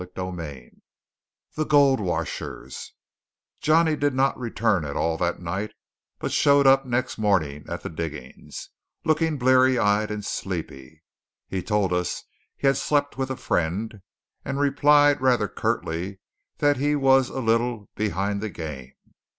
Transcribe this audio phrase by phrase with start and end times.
[0.03, 0.71] CHAPTER XX
[1.53, 2.93] THE GOLD WASHERS
[3.61, 5.73] Johnny did not return at all that night,
[6.17, 8.69] but showed up next morning at the diggings,
[9.05, 11.03] looking blear eyed and sleepy.
[11.47, 12.23] He told us
[12.57, 14.01] he had slept with a friend,
[14.43, 16.19] and replied rather curtly
[16.57, 18.93] that he was a "little behind the game."